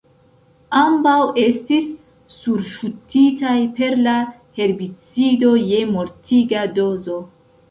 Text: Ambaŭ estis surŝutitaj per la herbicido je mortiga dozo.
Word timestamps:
Ambaŭ 0.77 1.17
estis 1.41 1.91
surŝutitaj 2.37 3.53
per 3.77 3.95
la 4.09 4.17
herbicido 4.57 5.53
je 5.67 5.85
mortiga 5.93 6.65
dozo. 6.81 7.21